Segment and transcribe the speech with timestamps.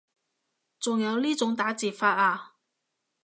[0.79, 2.55] 仲有呢種打字法啊